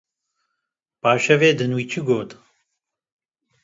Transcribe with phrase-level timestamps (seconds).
[1.01, 2.29] Pa şevê din wî û çi got